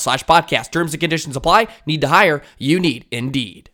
[0.00, 0.72] slash podcast.
[0.72, 1.68] Terms and conditions apply.
[1.86, 2.42] Need to hire?
[2.58, 3.70] You need Indeed.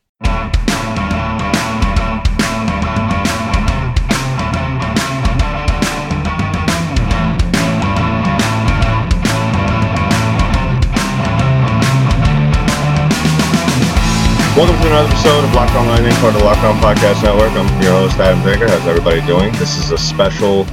[14.56, 17.52] Welcome to another episode of Locked On Lightning, part of the Locked On Podcast Network.
[17.52, 18.66] I'm your host, Adam Denker.
[18.66, 19.52] How's everybody doing?
[19.52, 20.66] This is a special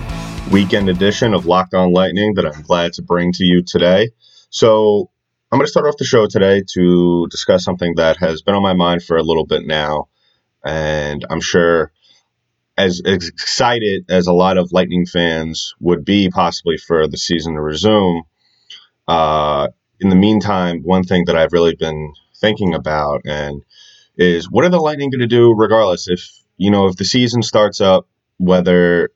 [0.54, 4.12] weekend edition of Locked On Lightning that I'm glad to bring to you today.
[4.52, 5.10] So,
[5.54, 8.64] I'm going to start off the show today to discuss something that has been on
[8.64, 10.08] my mind for a little bit now.
[10.66, 11.92] And I'm sure
[12.76, 17.62] as excited as a lot of Lightning fans would be possibly for the season to
[17.62, 18.24] resume,
[19.08, 19.68] uh,
[20.00, 23.62] in the meantime, one thing that I've really been thinking about and
[24.18, 27.44] is what are the Lightning going to do regardless if you know if the season
[27.44, 28.08] starts up
[28.40, 29.12] whether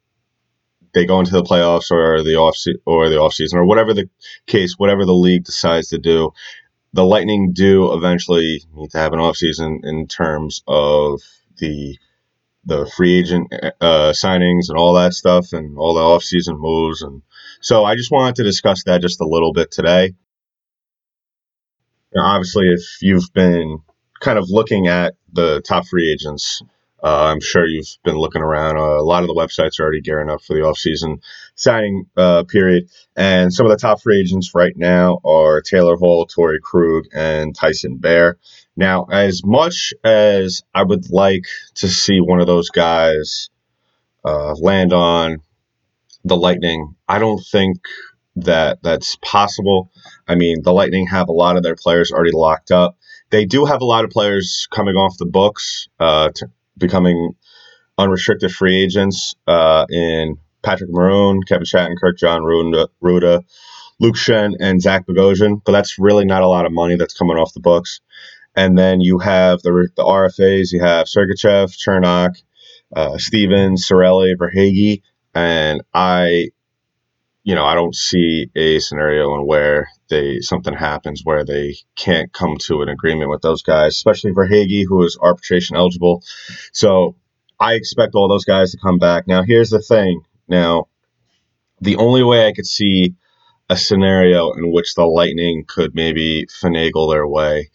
[0.98, 4.10] they go into the playoffs or the off or the off season or whatever the
[4.48, 6.32] case whatever the league decides to do
[6.94, 11.22] the Lightning do eventually need to have an off season in terms of
[11.58, 11.98] the
[12.66, 17.04] the free agent uh, signings and all that stuff and all the off season moves
[17.04, 17.22] and
[17.62, 20.14] so I just wanted to discuss that just a little bit today.
[22.14, 23.80] Now, obviously, if you've been
[24.20, 26.62] kind of looking at the top free agents,
[27.04, 28.78] uh, I'm sure you've been looking around.
[28.78, 31.22] Uh, a lot of the websites are already gearing up for the offseason
[31.56, 32.90] signing uh, period.
[33.16, 37.56] And some of the top free agents right now are Taylor Hall, Torey Krug, and
[37.56, 38.36] Tyson Barrie.
[38.76, 43.50] Now, as much as I would like to see one of those guys
[44.24, 45.38] uh, land on
[46.24, 47.78] the Lightning, I don't think
[48.38, 49.92] that that's possible.
[50.28, 52.98] I mean, the Lightning have a lot of their players already locked up.
[53.30, 56.30] They do have a lot of players coming off the books, uh,
[56.78, 57.34] becoming
[57.98, 63.44] unrestricted free agents uh, in Patrick Maroon, Kevin Shattenkirk, John Rutta, Rutta,
[64.00, 65.62] Luke Schenn, and Zach Bogosian.
[65.64, 68.02] But that's really not a lot of money that's coming off the books.
[68.56, 70.72] And then you have the, the RFAs.
[70.72, 72.42] You have Sergachev, Cernak,
[72.96, 75.02] uh, Stephens, Cirelli, Verhaeghe.
[75.36, 76.50] And I
[77.48, 82.34] you know, I don't see a scenario in where they something happens where they can't
[82.34, 86.22] come to an agreement with those guys, especially Verhaeghe, who is arbitration eligible.
[86.74, 87.16] So
[87.58, 89.30] I expect all those guys to come back.
[89.30, 90.24] Now, here's the thing.
[90.50, 90.90] Now,
[91.80, 93.16] the only way I could see
[93.70, 97.70] a scenario in which the Lightning could maybe finagle their way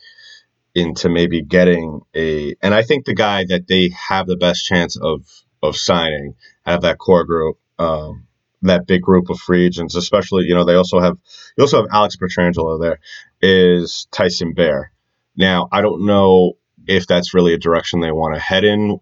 [0.75, 4.99] into maybe getting a, and I think the guy that they have the best chance
[4.99, 5.25] of
[5.63, 6.35] of signing
[6.67, 7.59] out of that core group.
[7.79, 8.27] Um,
[8.63, 11.17] that big group of free agents, especially you know they also have
[11.57, 12.99] you also have Alex Pietrangelo there,
[13.41, 14.89] is Tyson Barrie.
[15.37, 16.55] Now I don't know
[16.87, 19.01] if that's really a direction they want to head in.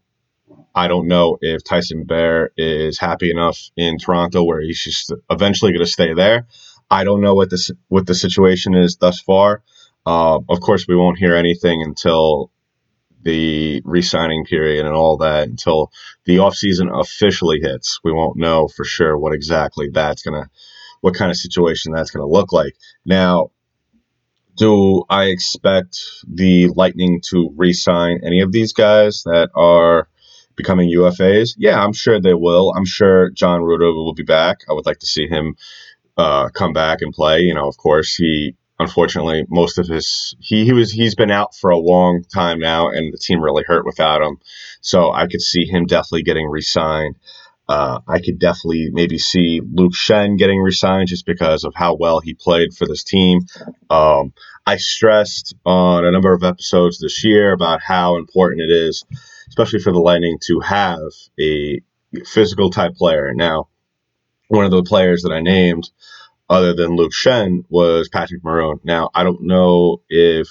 [0.74, 5.72] I don't know if Tyson Barrie is happy enough in Toronto where he's just eventually
[5.72, 6.46] going to stay there.
[6.90, 9.62] I don't know what this what the situation is thus far.
[10.06, 12.50] Uh, of course, we won't hear anything until
[13.22, 15.93] the re-signing period and all that until
[16.25, 18.00] the offseason officially hits.
[18.02, 20.50] We won't know for sure what exactly that's going to
[21.00, 22.75] what kind of situation that's going to look like.
[23.05, 23.50] Now,
[24.56, 30.08] do I expect the Lightning to re-sign any of these guys that are
[30.56, 31.55] becoming UFAs?
[31.56, 32.73] Yeah, I'm sure they will.
[32.76, 34.58] I'm sure John Rutta will be back.
[34.69, 35.56] I would like to see him
[36.19, 37.40] uh, come back and play.
[37.40, 41.54] You know, of course, he unfortunately most of his he, he was he's been out
[41.54, 44.38] for a long time now and the team really hurt without him.
[44.80, 47.16] So i could see him definitely getting re-signed.
[47.68, 52.20] Uh, i could definitely maybe see luke schenn getting re-signed just because of how well
[52.20, 53.42] he played for this team.
[53.90, 54.32] Um,
[54.66, 59.04] i stressed on a number of episodes this year about how important it is
[59.48, 61.80] especially for the lightning to have a
[62.24, 63.32] physical type player.
[63.34, 63.68] Now
[64.48, 65.90] one of the players that i named
[66.50, 68.81] other than Luke Schenn was Patrick Maroon.
[68.82, 70.49] Now, I don't know if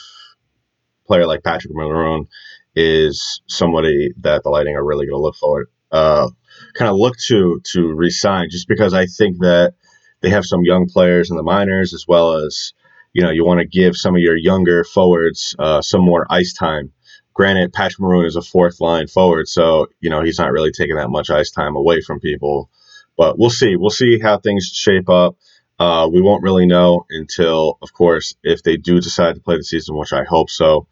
[1.06, 2.28] player like Patrick Maroon
[2.74, 6.30] is somebody that the Lightning are really going to look forward, uh,
[6.74, 9.74] kind of look to to resign, just because I think that
[10.22, 12.74] they have some young players in the minors as well as
[13.12, 16.54] you know you want to give some of your younger forwards uh, some more ice
[16.54, 16.94] time.
[17.34, 20.96] Granted, Patrick Maroon is a fourth line forward, so you know he's not really taking
[20.96, 22.70] that much ice time away from people.
[23.18, 23.76] But we'll see.
[23.76, 25.36] We'll see how things shape up.
[25.80, 29.64] Uh, we won't really know until, of course, if they do decide to play the
[29.64, 30.88] season, which I hope so.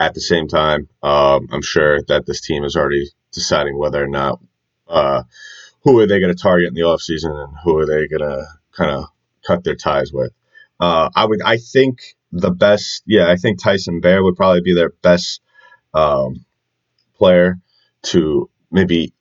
[0.00, 4.08] At the same time, um, I'm sure that this team is already deciding whether or
[4.08, 4.40] not
[4.88, 5.22] uh,
[5.84, 8.44] who are they going to target in the offseason and who are they going to
[8.72, 9.04] kind of
[9.46, 10.32] cut their ties with.
[10.80, 12.00] Uh, I would, I think
[12.32, 15.40] the best, yeah, I think Tyson Barrie would probably be their best
[15.94, 16.44] um,
[17.16, 17.58] player
[18.04, 19.12] to maybe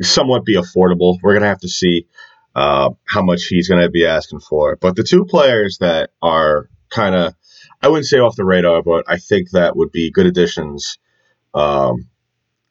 [0.00, 1.18] somewhat be affordable.
[1.22, 2.06] We're going to have to see
[2.58, 4.74] uh, how much he's going to be asking for.
[4.74, 7.34] But the two players that are kind of,
[7.80, 10.98] I wouldn't say off the radar, but I think that would be good additions.
[11.54, 12.08] Um,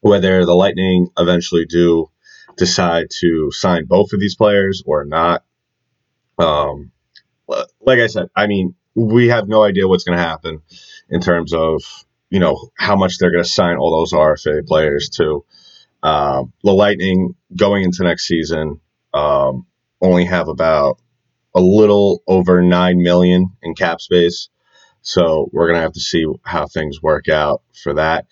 [0.01, 2.11] whether the Lightning eventually do
[2.57, 5.45] decide to sign both of these players or not.
[6.37, 6.91] Um,
[7.47, 10.63] like I said, I mean, we have no idea what's going to happen
[11.09, 11.81] in terms of
[12.29, 15.45] you know how much they're going to sign all those RFA players to.
[16.03, 18.79] Uh, the Lightning going into next season,
[19.13, 19.65] um,
[20.01, 20.99] only have about
[21.55, 24.49] a little over 9 million in cap space.
[25.01, 28.25] So we're going to have to see how things work out for that.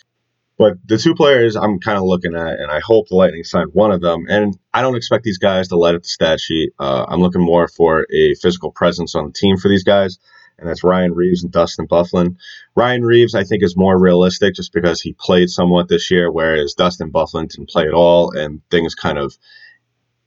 [0.57, 3.67] But the two players I'm kind of looking at, and I hope the Lightning sign
[3.67, 4.25] one of them.
[4.29, 6.71] And I don't expect these guys to light up the stat sheet.
[6.79, 10.17] Uh, I'm looking more for a physical presence on the team for these guys,
[10.57, 12.38] and that's Ryan Reaves and Dustin Byfuglien.
[12.73, 16.73] Ryan Reaves, I think, is more realistic just because he played somewhat this year, whereas
[16.73, 19.38] Dustin Byfuglien didn't play at all, and things kind of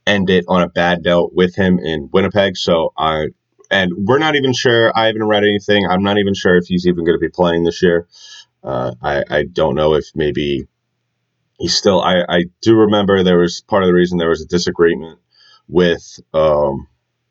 [0.09, 2.57] end it on a bad note with him in Winnipeg.
[2.57, 3.27] So I
[3.71, 4.91] and we're not even sure.
[4.95, 5.85] I haven't read anything.
[5.87, 8.07] I'm not even sure if he's even going to be playing this year.
[8.63, 10.67] Uh, I I don't know if maybe
[11.59, 12.01] he's still.
[12.01, 15.19] I I do remember there was part of the reason there was a disagreement
[15.67, 16.87] with um,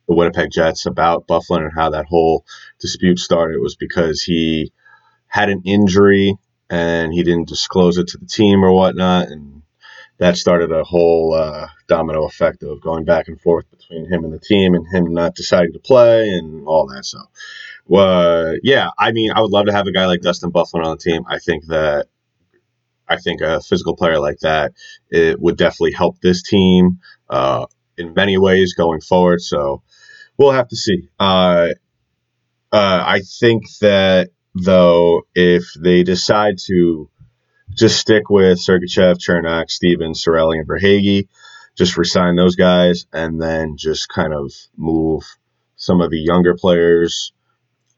[0.06, 2.44] the Winnipeg Jets about Byfuglien and how that whole
[2.80, 4.72] dispute started was because he
[5.26, 6.34] had an injury
[6.70, 9.57] and he didn't disclose it to the team or whatnot and
[10.18, 14.32] that started a whole uh, domino effect of going back and forth between him and
[14.32, 17.04] the team and him not deciding to play and all that.
[17.04, 17.20] So,
[17.96, 20.96] uh, yeah, I mean, I would love to have a guy like Dustin Byfuglien on
[20.96, 21.22] the team.
[21.28, 22.06] I think that
[23.08, 24.72] I think a physical player like that
[25.08, 26.98] it would definitely help this team
[27.30, 27.66] uh,
[27.96, 29.40] in many ways going forward.
[29.40, 29.82] So
[30.36, 31.08] we'll have to see.
[31.18, 31.68] Uh,
[32.70, 37.08] uh I think that though, if they decide to
[37.74, 41.28] just stick with Sergachev, Cernak, Stephens, Cirelli, and Verhaeghe.
[41.76, 45.22] Just resign those guys and then just kind of move
[45.76, 47.32] some of the younger players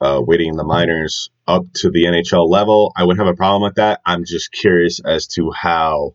[0.00, 2.92] uh, waiting in the minors up to the NHL level.
[2.96, 4.00] I wouldn't have a problem with that.
[4.04, 6.14] I'm just curious as to how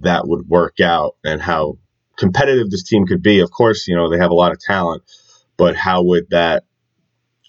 [0.00, 1.78] that would work out and how
[2.16, 3.40] competitive this team could be.
[3.40, 5.02] Of course, you know, they have a lot of talent,
[5.56, 6.64] but how would that,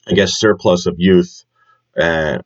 [0.07, 1.43] I guess, surplus of youth
[1.95, 2.43] and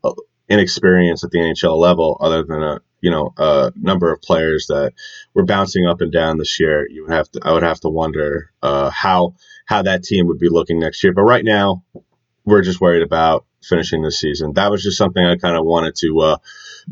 [0.49, 4.93] inexperience at the NHL level, other than a you know a number of players that
[5.33, 6.87] were bouncing up and down this year.
[6.89, 10.39] You would have to I would have to wonder uh, how how that team would
[10.39, 11.13] be looking next year.
[11.13, 11.83] But right now,
[12.45, 14.53] we're just worried about finishing this season.
[14.53, 16.37] That was just something I kind of wanted to uh,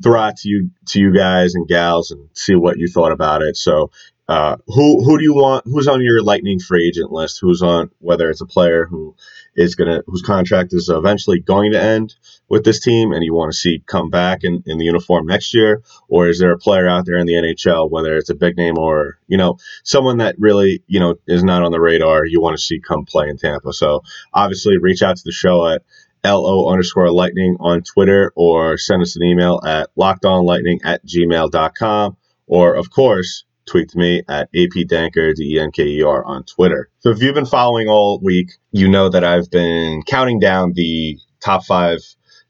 [0.02, 3.42] throw out to you to you guys and gals and see what you thought about
[3.42, 3.58] it.
[3.58, 3.92] So
[4.28, 5.66] uh, who who do you want?
[5.66, 7.40] Who's on your Lightning free agent list?
[7.42, 9.16] Who's on whether it's a player who
[9.56, 12.14] is gonna whose contract is eventually going to end
[12.50, 15.54] with this team, and you want to see come back in, in the uniform next
[15.54, 18.58] year, or is there a player out there in the NHL, whether it's a big
[18.58, 22.42] name or you know someone that really you know is not on the radar, you
[22.42, 23.72] want to see come play in Tampa?
[23.72, 24.04] So
[24.34, 25.84] obviously, reach out to the show at
[26.26, 32.18] lo underscore lightning on Twitter, or send us an email at lockedonlightning at gmail.com,
[32.48, 36.90] or of course tweet me at apdenker, D-E-N-K-E-R on Twitter.
[37.00, 41.18] So if you've been following all week, you know that I've been counting down the
[41.40, 42.00] top five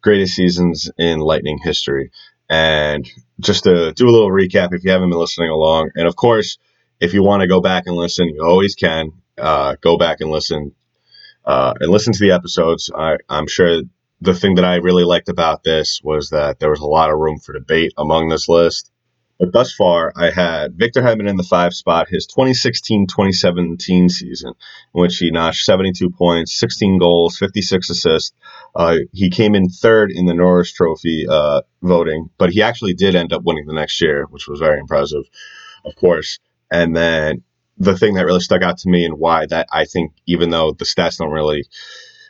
[0.01, 2.12] greatest seasons in Lightning history.
[2.50, 3.09] And
[3.39, 6.57] just to do a little recap, if you haven't been listening along, and of course,
[7.00, 10.31] if you want to go back and listen, you always can uh, go back and
[10.31, 10.74] listen
[11.45, 12.91] uh, and listen to the episodes.
[12.93, 13.81] I, I'm sure
[14.21, 17.19] the thing that I really liked about this was that there was a lot of
[17.19, 18.91] room for debate among this list.
[19.39, 24.53] But thus far, I had Victor Hedman in the five spot, his 2016 2017 season,
[24.96, 28.34] in which he notched 72 points, 16 goals, 56 assists.
[28.75, 33.15] Uh, he came in third in the Norris Trophy uh, voting, but he actually did
[33.15, 35.24] end up winning the next year, which was very impressive,
[35.86, 36.39] of course.
[36.72, 37.44] And then
[37.77, 40.72] the thing that really stuck out to me and why that I think, even though
[40.72, 41.63] the stats don't really,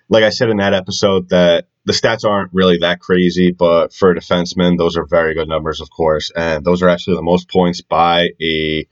[0.09, 4.11] like I said in that episode, that the stats aren't really that crazy, but for
[4.11, 6.31] a defenseman, those are very good numbers, of course.
[6.35, 8.85] And those are actually the most points by a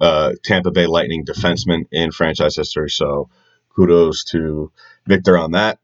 [0.00, 2.88] uh, Tampa Bay Lightning defenseman in franchise history.
[2.88, 3.28] So
[3.76, 4.72] kudos to
[5.06, 5.80] Victor on that.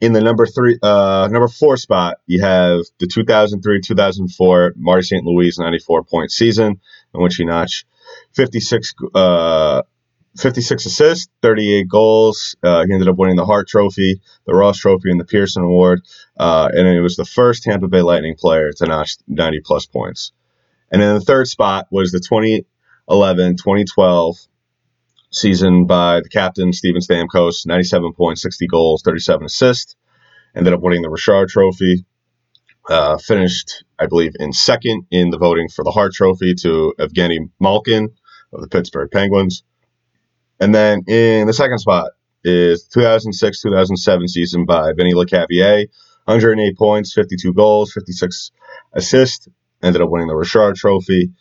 [0.00, 5.24] In the number three, uh, number four spot, you have the 2003-2004 Marty St.
[5.24, 6.80] Louis 94 point season
[7.14, 7.84] in which he notched
[8.32, 9.82] 56 uh,
[10.36, 12.54] 56 assists, 38 goals.
[12.62, 16.02] Uh, he ended up winning the Hart Trophy, the Ross Trophy, and the Pearson Award.
[16.38, 20.32] Uh, and it was the first Tampa Bay Lightning player to notch 90 plus points.
[20.90, 24.36] And then the third spot was the 2011 2012
[25.30, 29.96] season by the captain, Steven Stamkos, 97 points, 60 goals, 37 assists.
[30.54, 32.04] Ended up winning the Richard Trophy.
[32.88, 37.50] Uh, finished, I believe, in second in the voting for the Hart Trophy to Evgeny
[37.60, 38.10] Malkin
[38.52, 39.62] of the Pittsburgh Penguins.
[40.60, 42.10] And then in the second spot
[42.44, 45.86] is 2006 2007 season by Vinny Lecavalier.
[46.26, 48.52] 108 points, 52 goals, 56
[48.92, 49.48] assists.
[49.82, 51.32] Ended up winning the Richard Trophy.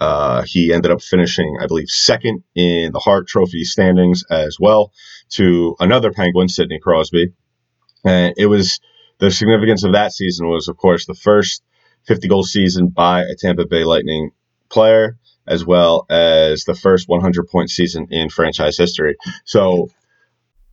[0.00, 4.92] Uh, he ended up finishing, I believe, second in the Hart Trophy standings as well
[5.30, 7.32] to another Penguin, Sidney Crosby.
[8.04, 8.80] And it was
[9.18, 11.62] the significance of that season was, of course, the first
[12.06, 14.32] 50 goal season by a Tampa Bay Lightning
[14.68, 15.16] player
[15.46, 19.16] as well as the first 100 point season in franchise history.
[19.44, 19.88] So,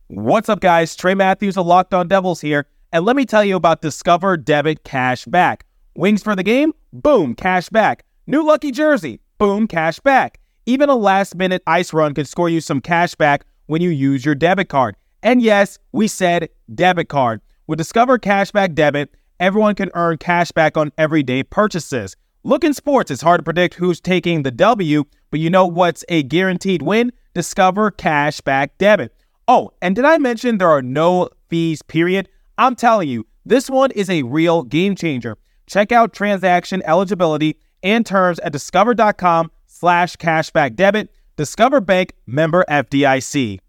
[0.08, 0.96] what's up, guys?
[0.96, 4.84] Trey Matthews of Locked On Devils here, and let me tell you about Discover Debit
[4.84, 5.66] Cash Back.
[5.94, 6.72] Wings for the game?
[6.92, 8.04] Boom, cash back.
[8.26, 9.20] New lucky jersey?
[9.38, 10.38] Boom, cash back.
[10.64, 14.24] Even a last minute ice run could score you some cash back when you use
[14.24, 14.96] your debit card.
[15.22, 17.40] And yes, we said debit card.
[17.66, 22.16] With Discover Cashback Debit, everyone can earn cash back on everyday purchases.
[22.44, 26.04] Look in sports, it's hard to predict who's taking the W, but you know what's
[26.08, 27.12] a guaranteed win?
[27.34, 29.14] Discover Cashback Debit.
[29.46, 32.28] Oh, and did I mention there are no fees, period?
[32.58, 35.38] I'm telling you, this one is a real game changer.
[35.68, 41.10] Check out transaction eligibility and terms at discover.com slash cashback debit.
[41.36, 43.60] Discover Bank member FDIC.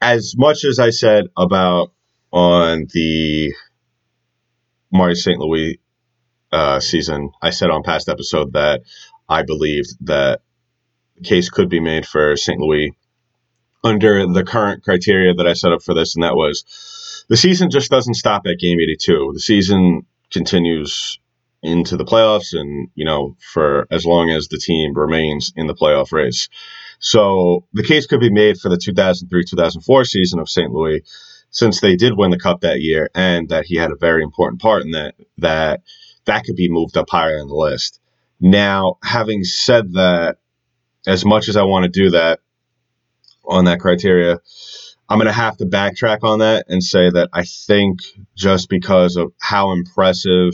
[0.00, 1.92] As much as I said about
[2.32, 3.52] on the
[4.90, 5.38] Marty St.
[5.38, 5.78] Louis
[6.52, 8.82] uh, season, I said on past episode that
[9.28, 10.40] I believed that
[11.22, 12.58] case could be made for St.
[12.58, 12.92] Louis
[13.84, 17.70] under the current criteria that I set up for this, and that was the season
[17.70, 19.32] just doesn't stop at game 82.
[19.34, 21.18] The season continues
[21.62, 25.74] into the playoffs and, you know, for as long as the team remains in the
[25.74, 26.48] playoff race.
[27.00, 30.72] So the case could be made for the 2003 2004 season of St.
[30.72, 31.02] Louis
[31.50, 34.60] since they did win the cup that year and that he had a very important
[34.60, 35.80] part in that, that
[36.28, 38.00] that could be moved up higher in the list.
[38.40, 40.36] Now, having said that,
[41.06, 42.40] as much as I want to do that
[43.44, 44.38] on that criteria,
[45.08, 48.00] I'm going to have to backtrack on that and say that I think
[48.36, 50.52] just because of how impressive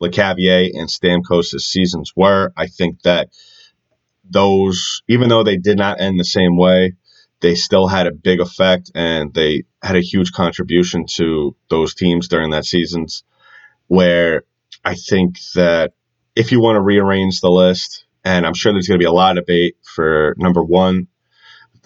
[0.00, 3.28] Lecavalier and Stamkos' seasons were, I think that
[4.24, 6.94] those, even though they did not end the same way,
[7.40, 12.28] they still had a big effect and they had a huge contribution to those teams
[12.28, 13.22] during that seasons
[13.86, 14.44] where
[14.84, 15.92] I think that
[16.34, 19.12] if you want to rearrange the list, and I'm sure there's going to be a
[19.12, 21.08] lot of debate for number one,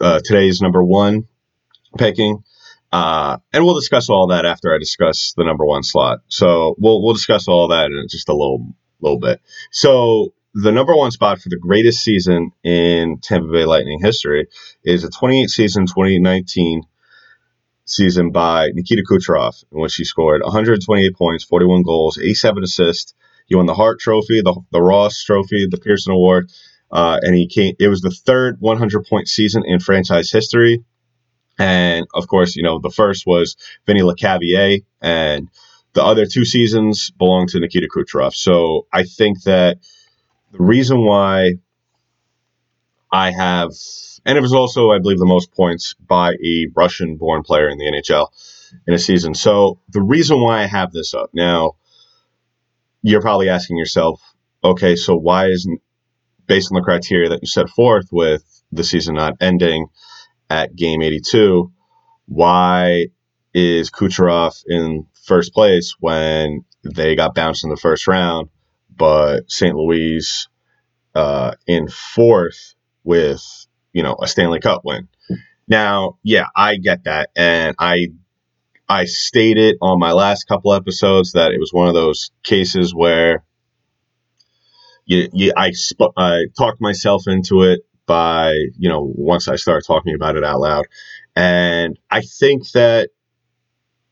[0.00, 1.26] uh, today's number one
[1.96, 2.42] picking.
[2.90, 6.20] Uh, and we'll discuss all that after I discuss the number one slot.
[6.28, 9.40] So we'll we'll discuss all that in just a little little bit.
[9.70, 14.48] So the number one spot for the greatest season in Tampa Bay Lightning history
[14.84, 16.82] is a 28 season 2019
[17.84, 23.14] season by Nikita Kucherov, in which he scored 128 points, 41 goals, 87 assists.
[23.46, 26.50] He won the Hart Trophy, the, the Ross Trophy, the Pearson Award,
[26.90, 27.74] uh, and he came.
[27.78, 30.84] It was the third 100 point season in franchise history.
[31.58, 35.48] And of course, you know the first was Vinny Lecavalier, and
[35.92, 38.34] the other two seasons belong to Nikita Kucherov.
[38.34, 39.78] So I think that
[40.52, 41.54] the reason why
[43.10, 43.72] I have
[44.24, 47.78] and it was also, I believe, the most points by a Russian born player in
[47.78, 48.28] the NHL
[48.86, 49.34] in a season.
[49.34, 51.72] So the reason why I have this up now,
[53.02, 54.20] you're probably asking yourself,
[54.62, 55.80] okay, so why isn't
[56.46, 59.86] based on the criteria that you set forth with the season not ending
[60.48, 61.72] at game 82,
[62.26, 63.06] why
[63.54, 68.48] is Kucherov in first place when they got bounced in the first round,
[68.94, 69.74] but St.
[69.74, 70.48] Louis
[71.14, 72.74] uh, in fourth
[73.04, 73.42] with
[73.92, 75.08] you know a Stanley Cup win.
[75.68, 78.08] Now, yeah, I get that, and I
[78.88, 83.44] I stated on my last couple episodes that it was one of those cases where
[85.06, 89.86] you, you I sp- I talked myself into it by you know once I started
[89.86, 90.86] talking about it out loud,
[91.36, 93.10] and I think that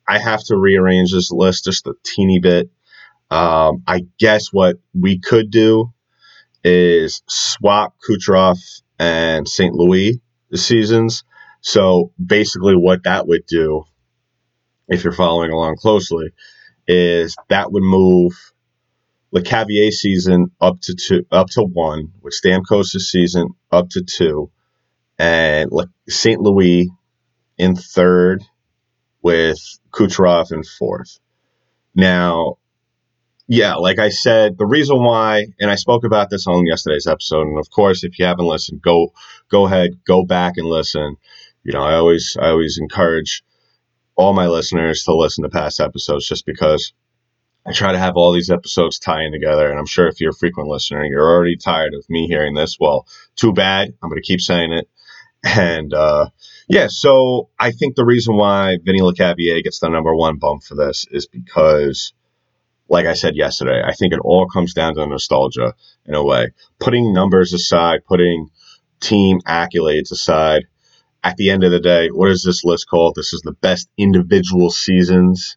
[0.08, 2.70] I have to rearrange this list just a teeny bit.
[3.30, 5.92] Um, I guess what we could do
[6.64, 8.58] is swap Kucherov
[9.00, 9.74] and St.
[9.74, 11.24] Louis the seasons.
[11.62, 13.84] So basically, what that would do,
[14.88, 16.32] if you're following along closely,
[16.86, 18.32] is that would move
[19.34, 24.50] Lecavalier season up to two, up to one, with Stamkos' season up to two,
[25.18, 25.70] and
[26.08, 26.40] St.
[26.40, 26.90] Louis
[27.56, 28.42] in third,
[29.22, 29.58] with
[29.92, 31.18] Kucherov in fourth.
[31.94, 32.56] Now,
[33.50, 37.48] yeah, like I said, the reason why, and I spoke about this on yesterday's episode,
[37.48, 39.12] and of course, if you haven't listened, go
[39.50, 41.16] go ahead, go back and listen.
[41.64, 43.42] You know, I always I always encourage
[44.14, 46.92] all my listeners to listen to past episodes, just because
[47.66, 49.68] I try to have all these episodes tying together.
[49.68, 52.76] And I'm sure if you're a frequent listener, you're already tired of me hearing this.
[52.78, 53.92] Well, too bad.
[54.00, 54.88] I'm going to keep saying it.
[55.42, 56.28] And uh,
[56.68, 60.76] yeah, so I think the reason why Vinny Lecavalier gets the number one bump for
[60.76, 62.12] this is because
[62.90, 66.50] like I said yesterday, I think it all comes down to nostalgia in a way.
[66.80, 68.50] Putting numbers aside, putting
[69.00, 70.66] team accolades aside,
[71.22, 73.14] at the end of the day, what is this list called?
[73.14, 75.56] This is the best individual seasons.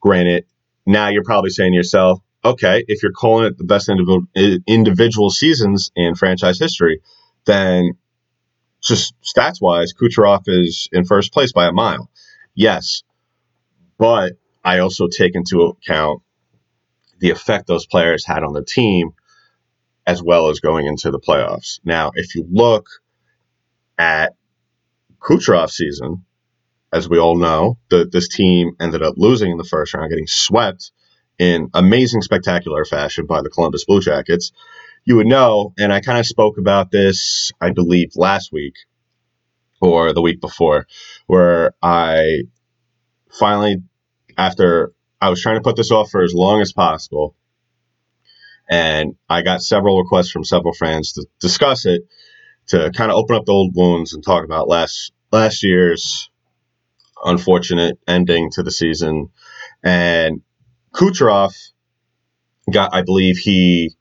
[0.00, 0.46] Granted,
[0.86, 3.88] now you're probably saying to yourself, okay, if you're calling it the best
[4.66, 7.00] individual seasons in franchise history,
[7.44, 7.92] then
[8.82, 12.10] just stats wise, Kucherov is in first place by a mile.
[12.54, 13.02] Yes,
[13.98, 16.22] but I also take into account
[17.18, 19.10] the effect those players had on the team
[20.06, 21.80] as well as going into the playoffs.
[21.84, 22.88] Now, if you look
[23.98, 24.34] at
[25.20, 26.24] Kucherov's season,
[26.92, 30.28] as we all know, the, this team ended up losing in the first round, getting
[30.28, 30.92] swept
[31.38, 34.52] in amazing, spectacular fashion by the Columbus Blue Jackets.
[35.04, 38.74] You would know, and I kind of spoke about this, I believe, last week
[39.80, 40.86] or the week before,
[41.26, 42.42] where I
[43.30, 43.82] finally,
[44.38, 47.34] after I was trying to put this off for as long as possible.
[48.68, 52.02] And I got several requests from several friends to discuss it,
[52.68, 56.28] to kind of open up the old wounds and talk about last last year's
[57.24, 59.28] unfortunate ending to the season.
[59.82, 60.42] And
[60.92, 61.54] Kucherov
[62.70, 63.94] got, I believe, he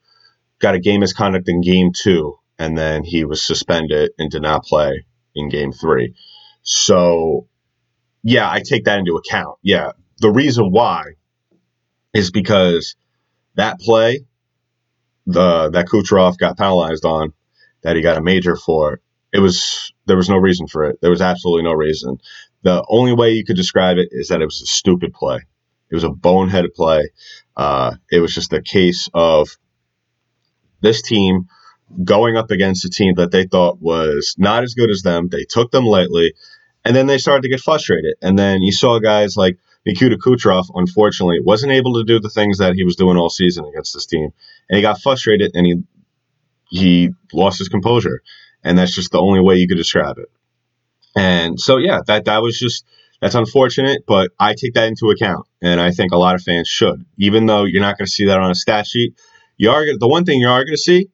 [0.60, 4.64] got a game misconduct in game two, and then he was suspended and did not
[4.64, 6.16] play in game three.
[6.64, 7.48] So,
[8.24, 9.60] yeah, I take that into account.
[9.62, 11.14] Yeah, the reason why
[12.14, 12.96] is because
[13.56, 14.22] that play,
[15.26, 17.34] the that Kucherov got penalized on,
[17.82, 19.02] that he got a major for,
[19.34, 21.00] it was there was no reason for it.
[21.02, 22.18] There was absolutely no reason.
[22.64, 25.40] The only way you could describe it is that it was a stupid play.
[25.90, 27.10] It was a boneheaded play.
[27.56, 29.50] Uh, it was just a case of
[30.82, 31.48] this team
[32.04, 35.28] going up against a team that they thought was not as good as them.
[35.30, 36.34] They took them lightly,
[36.84, 38.16] and then they started to get frustrated.
[38.22, 42.58] And then you saw guys like Nikita Kucherov, unfortunately, wasn't able to do the things
[42.58, 44.32] that he was doing all season against this team,
[44.70, 45.84] and he got frustrated and he
[46.70, 48.22] he lost his composure,
[48.64, 50.30] and that's just the only way you could describe it.
[51.16, 52.86] And so, yeah, that that was just
[53.22, 56.68] that's unfortunate, but I take that into account, and I think a lot of fans
[56.68, 59.16] should, even though you're not going to see that on a stat sheet.
[59.58, 61.10] You are the one thing you are going to see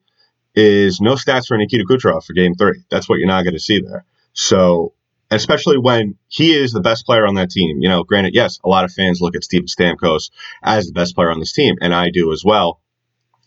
[0.54, 2.82] is no stats for Nikita Kucherov for Game Three.
[2.90, 4.04] That's what you're not going to see there.
[4.32, 4.94] So
[5.32, 7.78] especially when he is the best player on that team.
[7.80, 10.30] You know, granted, yes, a lot of fans look at Steven Stamkos
[10.62, 12.80] as the best player on this team, and I do as well.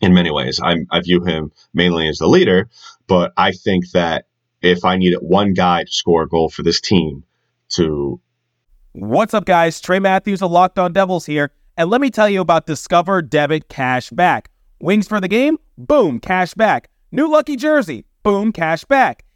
[0.02, 2.70] In many ways, I, I view him mainly as the leader,
[3.08, 4.26] but I think that
[4.62, 7.24] if I needed one guy to score a goal for this team,
[7.70, 8.20] to
[8.94, 9.82] What's up, guys?
[9.82, 13.68] Trey Matthews of Locked On Devils here, and let me tell you about Discover Debit
[13.68, 14.50] Cash Back.
[14.80, 15.58] Wings for the game?
[15.78, 16.90] Boom, cash back.
[17.12, 18.06] New lucky jersey?
[18.24, 19.25] Boom, cash back.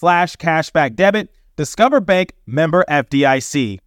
[0.00, 1.30] slash cashback debit.
[1.56, 3.78] Discover Bank member FDIC.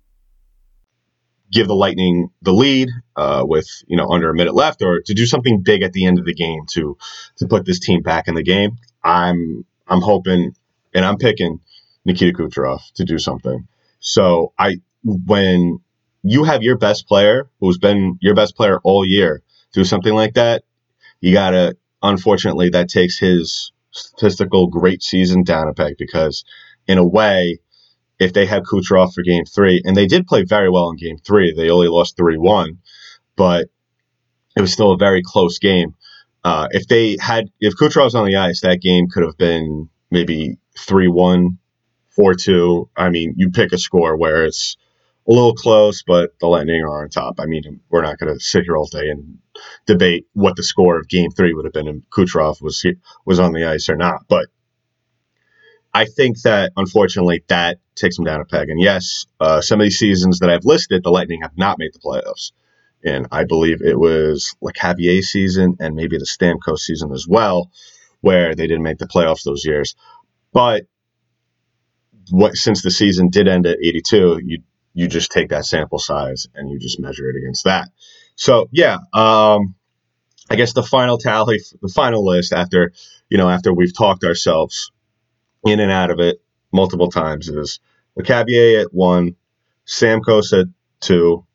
[1.52, 5.14] Give the Lightning the lead uh, with you know under a minute left, or to
[5.14, 6.98] do something big at the end of the game to
[7.38, 8.78] to put this team back in the game.
[9.04, 10.56] I'm I'm hoping
[10.94, 11.60] and I'm picking
[12.06, 13.68] Nikita Kucherov to do something.
[14.00, 15.80] So I when
[16.24, 19.42] you have your best player who's been your best player all year
[19.74, 20.64] do something like that,
[21.22, 26.44] you gotta unfortunately that takes his statistical great season down a peg because
[26.88, 27.60] in a way,
[28.20, 31.18] if they had Kucherov for game three, and they did play very well in game
[31.18, 32.78] three, they only lost 3 1,
[33.36, 33.68] but
[34.56, 35.96] it was still a very close game.
[36.44, 40.58] Uh, if they had, if Kucherov's on the ice, that game could have been maybe
[40.78, 41.58] 3 1,
[42.10, 42.90] 4 2.
[42.96, 44.78] I mean, you pick a score where it's
[45.28, 47.40] a little close, but the Lightning are on top.
[47.40, 49.40] I mean, we're not going to sit here all day and
[49.86, 52.86] debate what the score of Game Three would have been if Kucherov was
[53.26, 54.26] was on the ice or not.
[54.28, 54.48] But
[55.94, 58.70] I think that unfortunately that takes them down a peg.
[58.70, 61.94] And yes, uh, some of these seasons that I've listed, the Lightning have not made
[61.94, 62.52] the playoffs.
[63.06, 67.70] And I believe it was Lecavalier season and maybe the Stamkos season as well,
[68.22, 69.96] where they didn't make the playoffs those years.
[70.52, 70.84] But
[72.32, 74.60] what since the season did end at 82, you
[74.94, 77.90] you just take that sample size and you just measure it against that.
[78.36, 79.76] So yeah, um,
[80.50, 82.94] I guess the final tally, the final list after
[83.30, 84.92] you know after we've talked ourselves
[85.66, 87.80] in and out of it multiple times is
[88.18, 89.36] Lecavalier at one,
[89.88, 90.68] Stamkos at
[91.00, 91.46] two,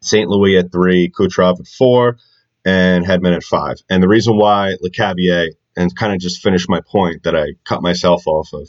[0.00, 0.28] St.
[0.28, 2.16] Louis at three, Kucherov at four,
[2.64, 3.76] and Hedman at five.
[3.90, 7.82] And the reason why Lecavalier, and kind of just finish my point that I cut
[7.82, 8.68] myself off of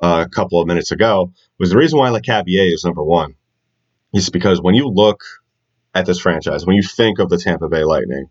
[0.00, 3.34] uh, a couple of minutes ago, was the reason why Lecavalier is number one.
[4.12, 5.22] Is because when you look
[5.94, 8.30] at this franchise, when you think of the Tampa Bay Lightning,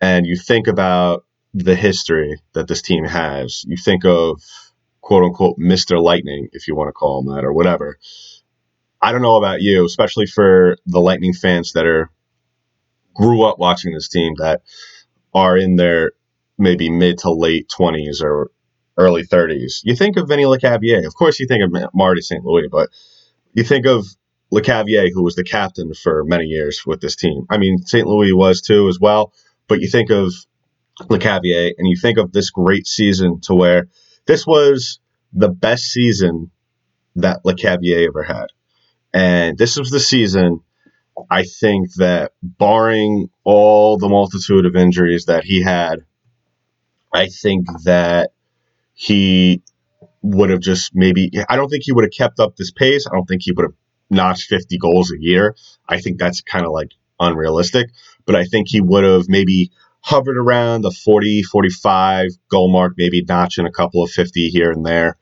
[0.00, 4.40] and you think about the history that this team has, you think of
[5.00, 6.00] quote unquote Mr.
[6.00, 7.98] Lightning, if you want to call him that or whatever.
[9.00, 12.10] I don't know about you, especially for the Lightning fans that are
[13.14, 14.62] grew up watching this team that
[15.34, 16.12] are in their
[16.58, 18.50] maybe mid to late 20s or
[18.98, 19.80] early 30s.
[19.84, 21.06] You think of Vinny Lecavalier.
[21.06, 22.44] Of course, you think of Marty St.
[22.44, 22.90] Louis, but
[23.54, 24.04] you think of
[24.52, 27.46] Lecavalier, who was the captain for many years with this team.
[27.48, 28.06] I mean, St.
[28.06, 29.32] Louis was too as well,
[29.68, 30.32] but you think of
[31.02, 33.88] Lecavalier and you think of this great season to where
[34.26, 34.98] this was
[35.32, 36.50] the best season
[37.16, 38.46] that Lecavalier ever had.
[39.14, 40.60] And this was the season
[41.30, 46.04] I think that barring all the multitude of injuries that he had,
[47.12, 48.30] I think that
[49.00, 49.62] he
[50.22, 53.06] would have just maybe I don't think he would have kept up this pace.
[53.06, 53.74] I don't think he would have
[54.10, 55.54] notched 50 goals a year.
[55.88, 57.90] I think that's kind of like unrealistic,
[58.26, 63.22] but I think he would have maybe hovered around the 40, 45 goal mark, maybe
[63.22, 65.16] notching a couple of 50 here and there.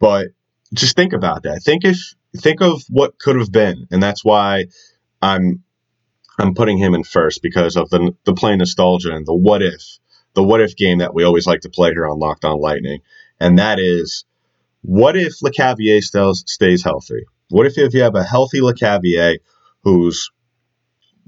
[0.00, 0.28] But
[0.72, 1.62] just think about that.
[1.62, 1.98] Think if
[2.38, 4.64] think of what could have been, and that's why
[5.20, 5.62] I'm
[6.38, 9.82] I'm putting him in first because of the the plain nostalgia and the what if,
[10.34, 13.00] the what if game that we always like to play here on Locked On Lightning,
[13.40, 14.24] and that is,
[14.82, 17.24] what if Lecavalier stays stays healthy?
[17.50, 19.38] What if if you have a healthy Lecavalier
[19.82, 20.30] who's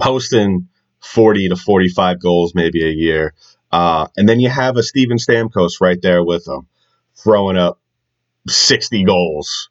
[0.00, 0.68] posting
[1.00, 3.34] 40 to 45 goals maybe a year.
[3.70, 6.66] Uh, and then you have a Steven Stamkos right there with him,
[7.16, 7.80] throwing up
[8.48, 9.70] 60 goals,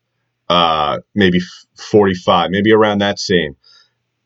[0.49, 1.39] uh, maybe
[1.75, 3.55] 45, maybe around that same.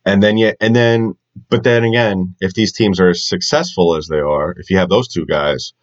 [0.06, 1.16] And then you, and then,
[1.50, 4.90] but then again, if these teams are as successful as they are, if you have
[4.90, 5.74] those two guys,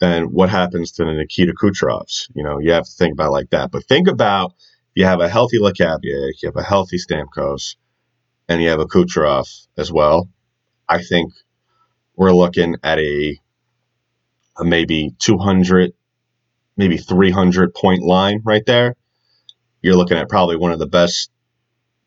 [0.00, 2.28] then what happens to the Nikita Kucherovs?
[2.34, 3.70] You know, you have to think about like that.
[3.70, 4.54] But think about
[4.94, 7.76] you have a healthy Lecavalier, you have a healthy Stamkos,
[8.48, 10.28] and you have a Kucherov as well.
[10.88, 11.32] I think
[12.16, 13.38] we're looking at a,
[14.58, 15.92] a maybe 200,
[16.76, 18.94] maybe 300 point line right there.
[19.82, 21.30] You're looking at probably one of the best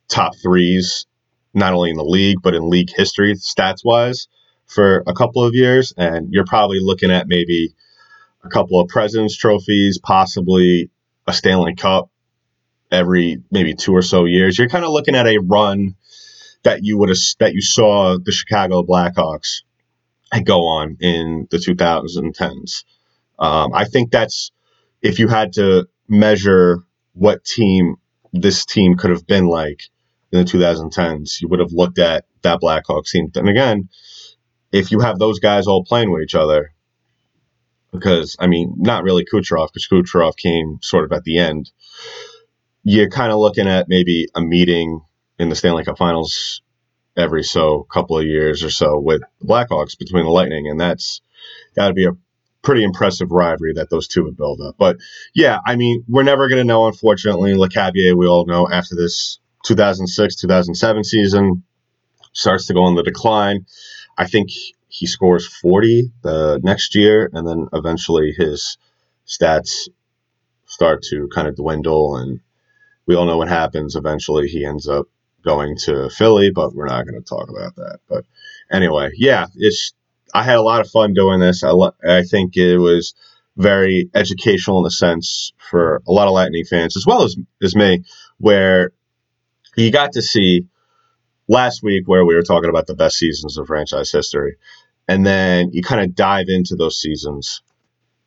[0.09, 1.05] top threes,
[1.53, 4.27] not only in the league, but in league history, stats wise,
[4.65, 5.93] for a couple of years.
[5.97, 7.73] And you're probably looking at maybe
[8.43, 10.89] a couple of President's trophies, possibly
[11.27, 12.09] a Stanley Cup
[12.91, 14.57] every maybe two or so years.
[14.57, 15.95] You're kind of looking at a run
[16.63, 19.61] that you would have that you saw the Chicago Blackhawks
[20.45, 22.83] go on in the 2010s.
[23.39, 24.51] Um, I think that's
[25.01, 26.83] if you had to measure
[27.13, 27.95] what team
[28.31, 29.81] this team could have been like
[30.31, 33.31] in the 2010s, you would have looked at that Blackhawks team.
[33.35, 33.89] And again,
[34.71, 36.73] if you have those guys all playing with each other,
[37.91, 41.71] because I mean, not really Kucherov, because Kucherov came sort of at the end.
[42.83, 45.01] You're kind of looking at maybe a meeting
[45.37, 46.61] in the Stanley Cup Finals
[47.17, 51.21] every so couple of years or so with the Blackhawks between the Lightning, and that's
[51.75, 52.15] got to be a
[52.61, 54.75] pretty impressive rivalry that those two have built up.
[54.77, 54.97] But
[55.33, 57.53] yeah, I mean, we're never going to know, unfortunately.
[57.53, 61.63] Lecavalier, we all know after this 2006 2007 season
[62.33, 63.65] starts to go on the decline.
[64.17, 64.49] I think
[64.87, 68.77] he scores 40 the next year, and then eventually his
[69.27, 69.89] stats
[70.65, 72.39] start to kind of dwindle, and
[73.05, 73.95] we all know what happens.
[73.95, 75.07] Eventually, he ends up
[75.43, 77.99] going to Philly, but we're not going to talk about that.
[78.07, 78.25] But
[78.71, 79.93] anyway, yeah, it's
[80.33, 81.63] I had a lot of fun doing this.
[81.63, 81.71] I
[82.07, 83.13] I think it was
[83.57, 87.75] very educational in a sense for a lot of Lightning fans as well as as
[87.75, 88.03] me,
[88.37, 88.91] where
[89.75, 90.67] you got to see
[91.47, 94.57] last week where we were talking about the best seasons of franchise history,
[95.07, 97.61] and then you kind of dive into those seasons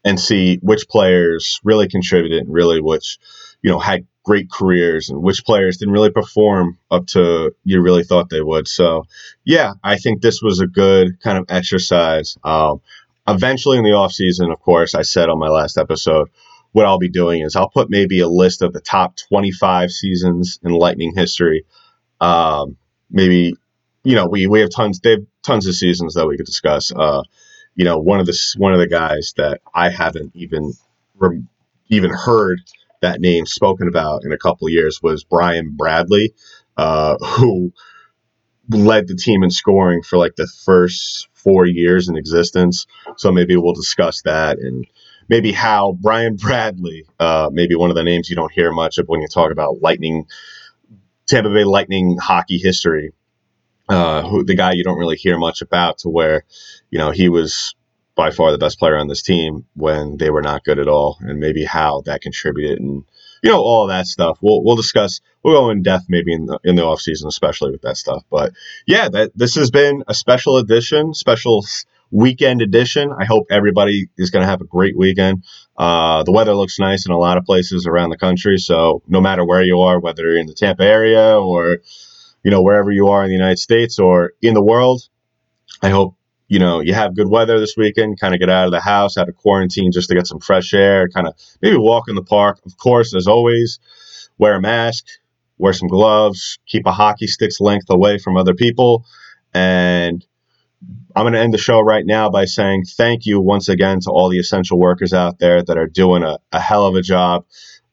[0.04, 3.18] and see which players really contributed and really which
[3.62, 8.04] you know had great careers and which players didn't really perform up to you really
[8.04, 8.66] thought they would.
[8.66, 9.04] So,
[9.44, 12.37] yeah, I think this was a good kind of exercise.
[12.42, 12.80] Um,
[13.28, 16.30] eventually, in the off season, of course, I said on my last episode,
[16.75, 20.59] what I'll be doing is I'll put maybe a list of the top 25 seasons
[20.65, 21.67] in Lightning history.
[22.21, 22.77] Um,
[23.09, 23.55] maybe,
[24.03, 26.91] you know, we, we have tons, they have tons of seasons that we could discuss.
[26.91, 27.23] Uh,
[27.77, 30.73] you know, one of the one of the guys that I haven't even
[31.91, 32.61] even heard
[33.03, 36.35] that name spoken about in a couple years was Brian Bradley,
[36.77, 37.73] uh, who
[38.69, 42.89] led the team in scoring for like the first four years in existence.
[43.17, 44.85] So maybe we'll discuss that and
[45.29, 49.07] maybe how Brian Bradley, uh, maybe one of the names you don't hear much of
[49.07, 50.27] when you talk about Lightning,
[51.27, 53.13] Tampa Bay Lightning hockey history.
[53.87, 56.45] Uh, who the guy you don't really hear much about, to where,
[56.89, 57.75] you know, he was
[58.15, 61.19] by far the best player on this team when they were not good at all,
[61.21, 63.05] and maybe how that contributed and
[63.43, 64.39] you know all that stuff.
[64.41, 65.21] We'll we'll discuss.
[65.43, 68.25] We'll go in depth maybe in the in the off season, especially with that stuff.
[68.31, 68.53] But
[68.87, 71.65] yeah, that this has been a special edition, special
[72.14, 73.12] weekend edition.
[73.18, 75.44] I hope everybody is going to have a great weekend.
[75.77, 79.20] Uh, the weather looks nice in a lot of places around the country, so no
[79.20, 81.79] matter where you are, whether you're in the Tampa area or
[82.44, 85.03] you know wherever you are in the United States or in the world,
[85.83, 86.14] I hope
[86.46, 89.16] you know, you have good weather this weekend, kind of get out of the house,
[89.16, 92.22] out of quarantine just to get some fresh air, kind of maybe walk in the
[92.22, 92.61] park.
[92.66, 93.81] Of course, as always,
[94.38, 95.07] wear a mask,
[95.59, 99.05] wear some gloves, keep a hockey stick's length away from other people.
[99.53, 100.24] And
[101.16, 104.11] I'm going to end the show right now by saying thank you once again to
[104.11, 107.44] all the essential workers out there that are doing a, a hell of a job,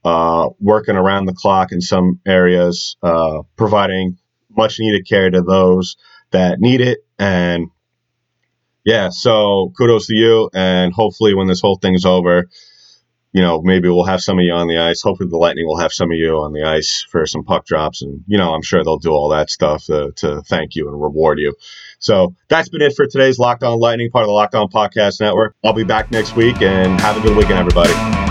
[0.03, 4.17] uh, working around the clock in some areas, uh, providing
[4.49, 5.97] much needed care to those
[6.31, 6.99] that need it.
[7.19, 7.67] And
[8.83, 12.49] yeah, so kudos to you, and hopefully when this whole thing's over,
[13.31, 15.01] you know, maybe we'll have some of you on the ice.
[15.01, 18.01] Hopefully the Lightning will have some of you on the ice for some puck drops,
[18.01, 21.01] and you know, I'm sure they'll do all that stuff to, to thank you and
[21.01, 21.55] reward you.
[21.99, 25.21] So that's been it for today's Locked On Lightning, part of the Locked On Podcast
[25.21, 25.55] Network.
[25.63, 28.30] I'll be back next week, and have a good weekend, everybody.